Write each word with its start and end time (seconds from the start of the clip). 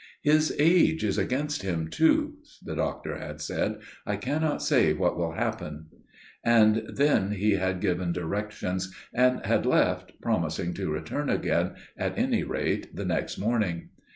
"His 0.23 0.55
age 0.57 1.03
is 1.03 1.19
against 1.19 1.61
him, 1.61 1.87
too," 1.87 2.37
the 2.63 2.73
doctor 2.75 3.19
had 3.19 3.39
said; 3.39 3.81
"I 4.03 4.15
cannot 4.15 4.63
say 4.63 4.93
what 4.93 5.15
will 5.15 5.33
happen." 5.33 5.89
And 6.43 6.81
then 6.95 7.33
he 7.33 7.51
had 7.51 7.81
given 7.81 8.11
directions, 8.11 8.91
and 9.13 9.45
had 9.45 9.67
left, 9.67 10.13
promising 10.19 10.73
to 10.73 10.91
return 10.91 11.29
again, 11.29 11.75
at 11.95 12.17
any 12.17 12.41
rate 12.41 12.95
the 12.95 13.05
next 13.05 13.37
morning. 13.37 13.89